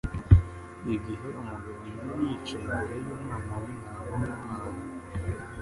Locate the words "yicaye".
2.29-2.61